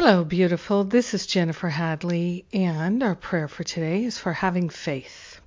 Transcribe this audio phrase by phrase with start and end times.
[0.00, 0.84] Hello, beautiful.
[0.84, 5.40] This is Jennifer Hadley, and our prayer for today is for having faith.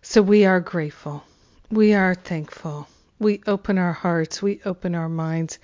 [0.00, 1.24] So we are grateful.
[1.70, 2.88] We are thankful.
[3.18, 4.40] We open our hearts.
[4.40, 5.58] We open our minds.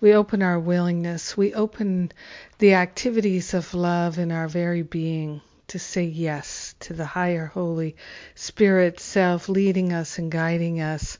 [0.00, 1.36] We open our willingness.
[1.36, 2.12] We open
[2.58, 7.96] the activities of love in our very being to say yes to the higher Holy
[8.36, 11.18] Spirit self leading us and guiding us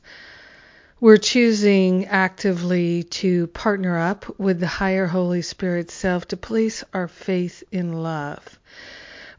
[1.01, 7.07] we're choosing actively to partner up with the higher Holy Spirit self to place our
[7.07, 8.59] faith in love.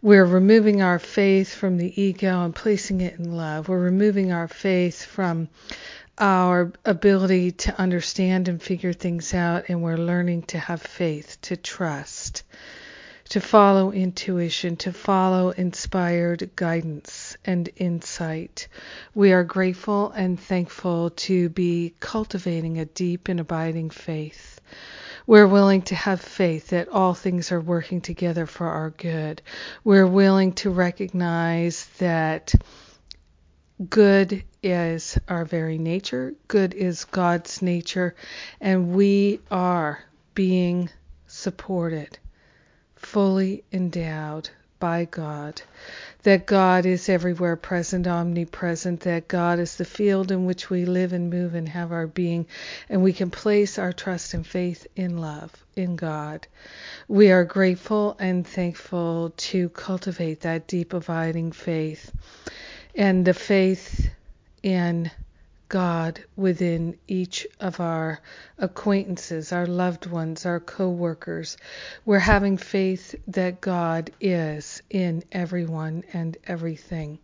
[0.03, 3.69] We're removing our faith from the ego and placing it in love.
[3.69, 5.49] We're removing our faith from
[6.19, 11.57] our ability to understand and figure things out, and we're learning to have faith, to
[11.57, 12.42] trust
[13.33, 18.69] to follow intuition, to follow inspired guidance and insight.
[19.15, 24.61] We are grateful and thankful to be cultivating a deep and abiding faith.
[25.27, 29.41] We're willing to have faith that all things are working together for our good.
[29.83, 32.55] We're willing to recognize that
[33.89, 38.15] good is our very nature, good is God's nature,
[38.61, 40.05] and we are
[40.35, 40.91] being
[41.27, 42.19] supported
[43.05, 45.63] fully endowed by God,
[46.25, 51.13] that God is everywhere present, omnipresent, that God is the field in which we live
[51.13, 52.47] and move and have our being,
[52.89, 56.47] and we can place our trust and faith in love, in God.
[57.07, 62.11] We are grateful and thankful to cultivate that deep, abiding faith
[62.95, 64.11] and the faith
[64.63, 65.11] in
[65.73, 68.21] God within each of our
[68.59, 71.57] acquaintances, our loved ones, our co-workers.
[72.05, 77.21] We're having faith that God is in everyone and everything.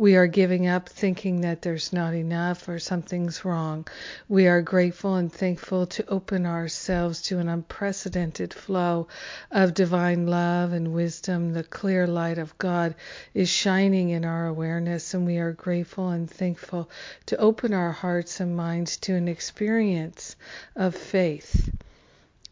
[0.00, 3.86] We are giving up thinking that there's not enough or something's wrong.
[4.30, 9.08] We are grateful and thankful to open ourselves to an unprecedented flow
[9.50, 11.52] of divine love and wisdom.
[11.52, 12.94] The clear light of God
[13.34, 16.88] is shining in our awareness, and we are grateful and thankful
[17.26, 20.34] to open our hearts and minds to an experience
[20.74, 21.68] of faith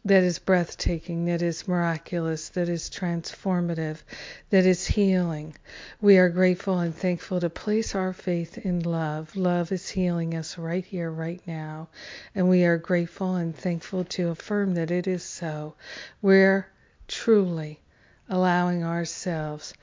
[0.08, 4.02] that is breathtaking, that is miraculous, that is transformative,
[4.50, 5.54] that is healing.
[6.00, 9.36] We are grateful and thankful to place our faith in love.
[9.36, 11.88] Love is healing us right here, right now.
[12.34, 15.74] And we are grateful and thankful to affirm that it is so.
[16.22, 16.68] We're
[17.06, 17.80] truly
[18.28, 19.74] allowing ourselves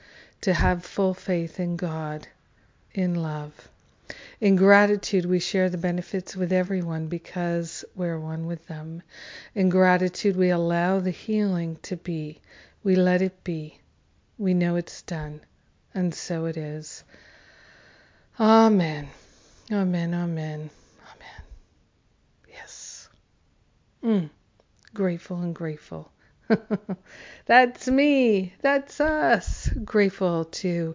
[0.42, 2.28] to have full faith in God,
[2.92, 3.68] in love.
[4.40, 9.02] In gratitude, we share the benefits with everyone because we're one with them.
[9.54, 12.40] In gratitude, we allow the healing to be.
[12.84, 13.80] We let it be.
[14.38, 15.40] We know it's done.
[15.94, 17.02] And so it is.
[18.38, 19.08] Amen.
[19.72, 20.14] Amen.
[20.14, 20.70] Amen.
[21.00, 21.42] Amen.
[22.48, 23.08] Yes.
[24.04, 24.30] Mm.
[24.94, 26.12] Grateful and grateful.
[27.46, 28.52] That's me.
[28.60, 29.68] That's us.
[29.84, 30.94] Grateful to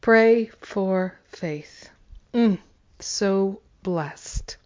[0.00, 1.90] pray for faith.
[2.34, 2.58] Mm
[3.04, 4.56] so blessed.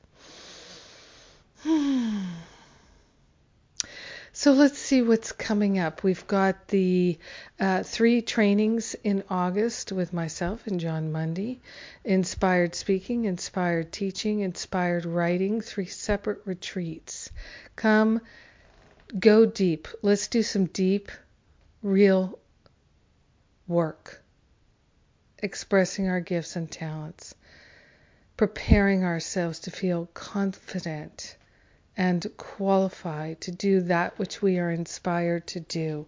[4.30, 6.04] So let's see what's coming up.
[6.04, 7.18] We've got the
[7.58, 11.60] uh, three trainings in August with myself and Jon Mundy
[12.04, 17.32] inspired speaking, inspired teaching, inspired writing, three separate retreats.
[17.74, 18.20] Come,
[19.18, 19.88] go deep.
[20.02, 21.10] Let's do some deep,
[21.82, 22.38] real
[23.66, 24.22] work,
[25.42, 27.34] expressing our gifts and talents
[28.38, 31.36] preparing ourselves to feel confident
[31.96, 36.06] and qualified to do that which we are inspired to do.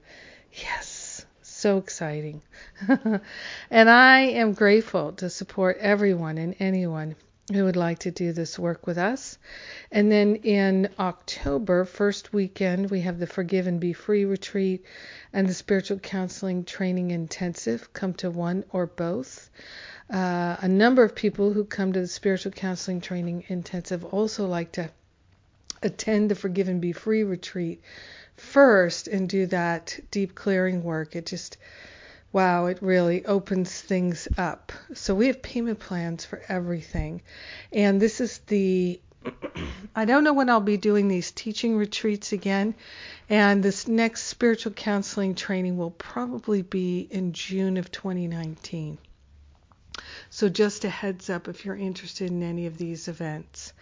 [0.53, 2.41] Yes, so exciting.
[3.71, 7.17] and I am grateful to support everyone and anyone
[7.55, 9.39] who would like to do this work with us.
[9.91, 14.85] And then in October, first weekend, we have the Forgive and Be Free retreat
[15.33, 17.93] and the Spiritual Counseling Training Intensive.
[17.93, 19.51] Come to one or both.
[20.13, 24.73] Uh, a number of people who come to the spiritual counseling training intensive also like
[24.73, 24.91] to
[25.83, 27.81] attend the Forgive and Be Free retreat
[28.37, 31.15] first and do that deep clearing work.
[31.15, 31.59] It just,
[32.33, 34.73] wow, it really opens things up.
[34.95, 37.23] So we have payment plans for everything.
[37.73, 39.01] And this is the,
[39.97, 42.75] I don't know when I'll be doing these teaching retreats again.
[43.29, 48.99] And this next spiritual counseling training will probably be in June of 2019.
[50.31, 53.73] So, just a heads up if you're interested in any of these events.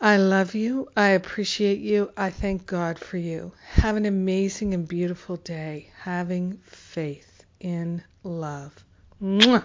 [0.00, 0.88] I love you.
[0.96, 2.12] I appreciate you.
[2.16, 3.52] I thank God for you.
[3.72, 5.90] Have an amazing and beautiful day.
[6.02, 7.31] Having faith
[7.62, 8.84] in love.
[9.22, 9.64] Mwah.